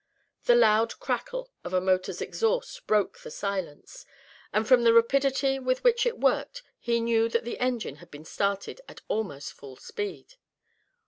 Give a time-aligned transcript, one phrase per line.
[0.45, 4.03] The loud crackle of a motor's exhaust broke the silence;
[4.51, 8.25] and from the rapidity with which it worked he knew that the engine had been
[8.25, 10.37] started at almost full speed.